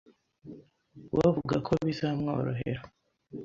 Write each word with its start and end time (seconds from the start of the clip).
we 1.15 1.21
avuga 1.29 1.55
ko 1.65 1.71
bizamworohera 1.87 2.81